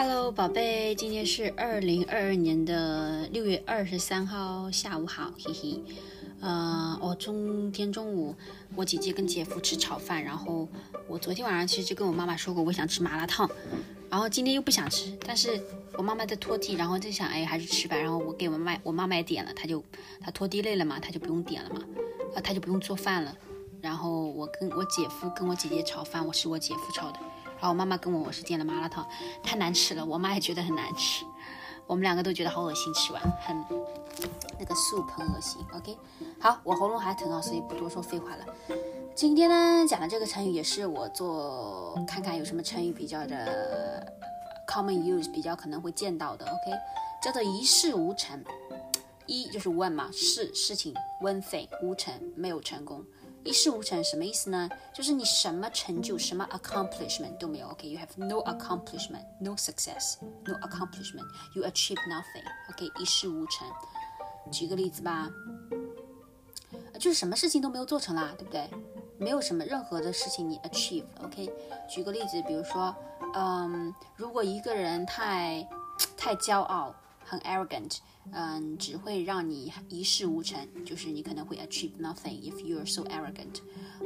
[0.00, 5.82] Hello，宝贝，今天是二零二二年的六月二十三号下午好，嘿嘿。
[6.40, 8.32] 呃，我中天中午，
[8.76, 10.68] 我姐姐跟姐夫吃炒饭，然后
[11.08, 13.50] 我昨天晚上其实就跟我妈妈说过，我想吃麻辣烫，
[14.08, 15.60] 然后今天又不想吃，但是
[15.94, 17.96] 我妈妈在拖地，然后在想，哎，还是吃吧。
[17.96, 19.82] 然后我给我妈，我妈妈也点了，她就
[20.20, 21.80] 她拖地累了嘛，她就不用点了嘛，
[22.36, 23.36] 啊，她就不用做饭了。
[23.80, 27.18] 然后我跟我姐夫跟我姐姐炒饭，我是我姐夫炒的。
[27.58, 29.04] 然后我妈妈跟我，我是点了麻辣烫，
[29.42, 31.24] 太难吃了，我妈也觉得很难吃，
[31.86, 33.56] 我们两个都觉得好恶心，吃完很
[34.58, 35.60] 那个 soup 很恶心。
[35.74, 35.98] OK，
[36.38, 38.44] 好，我喉咙还疼啊，所以不多说废话了。
[39.14, 44.12] 今天呢讲的这个成语也是我做看看有什么成语比较的
[44.64, 46.44] common use 比较可能会见到的。
[46.44, 46.78] OK，
[47.20, 48.40] 叫做一事无成，
[49.26, 53.04] 一就是 one 嘛，事事情 one thing 无成没有成功。
[53.48, 54.68] 一事无成什么意思呢？
[54.92, 57.68] 就是你什么成就、什么 accomplishment 都没有。
[57.68, 62.44] OK，you have no accomplishment, no success, no accomplishment, you achieve nothing.
[62.68, 63.66] OK，一事无成。
[64.52, 65.30] 举个例子吧，
[67.00, 68.68] 就是什么事情都没有做成啦，对不对？
[69.16, 71.06] 没有什么任何的事情你 achieve。
[71.24, 71.50] OK，
[71.88, 72.94] 举个例子，比如说，
[73.34, 75.66] 嗯，如果一个人太
[76.18, 76.94] 太骄傲。
[77.28, 77.98] 很 arrogant，
[78.32, 83.60] 嗯，只会让你一事无成，就是你可能会 achieve nothing if you are so arrogant，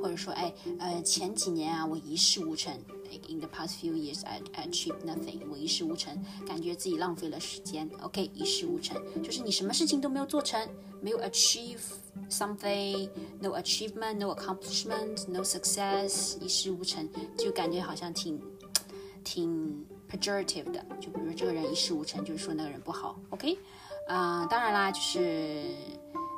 [0.00, 2.72] 或者说，哎，呃，前几年啊，我一事无成
[3.28, 10.68] ，in the past few years I achieve nothing，我一事无成，感觉自己浪费了时间，OK，一事无成，就是你什么事情都没有做成，
[11.00, 11.80] 没有 achieve
[12.30, 18.40] something，no achievement，no accomplishment，no success，一事无成，就感觉好像挺，
[19.24, 19.84] 挺。
[20.10, 23.16] Pejorative 的，就比如说这个人一事无成，就是说那个人不好。
[23.30, 23.58] OK，
[24.08, 25.74] 啊，当然啦，就是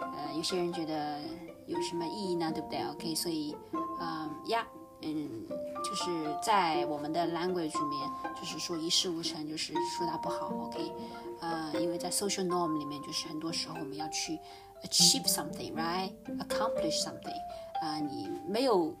[0.00, 1.20] 呃，有些人觉得
[1.66, 2.50] 有什么意义呢？
[2.52, 3.54] 对不对？OK，所以，
[4.00, 4.66] 嗯呀，
[5.02, 5.46] 嗯，
[5.84, 6.04] 就是
[6.42, 10.48] 在我们的 language 里面，就是说一事无成，就是说他不好。
[10.66, 10.92] OK，
[11.40, 14.38] 呃，因为在 social norm 里面，就是很多时候我们要去
[14.82, 17.38] achieve something，right？accomplish something，
[17.82, 18.94] 啊，你没有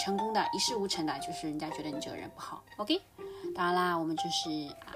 [0.00, 2.64] 成功的，一事无成的，就是人家觉得你这个人不好。
[2.78, 3.00] OK。
[3.56, 4.50] 当然啦，我们就是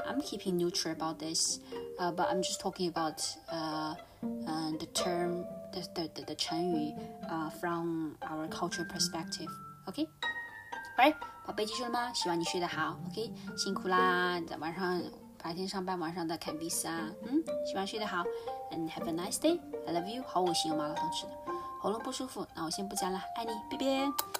[0.06, 1.59] I'm keeping neutral about this，
[1.98, 6.94] 呃，but I'm just talking about 呃，嗯，the term the the the the 成语
[7.26, 9.48] 呃 from our cultural perspective。
[9.87, 11.15] OK，right，
[11.47, 12.12] 宝贝记住了吗？
[12.12, 12.98] 希望你睡得好。
[13.10, 15.03] OK，辛苦啦，在晚上
[15.42, 16.91] 白天上班，晚上在看比赛。
[17.22, 18.22] 嗯，希望睡得好。
[18.72, 19.59] And have a nice day.
[19.87, 20.22] I love you。
[20.27, 21.32] 好恶心哦，麻辣烫吃的，
[21.81, 24.40] 喉咙不舒服，那我先不讲了，爱你，拜拜。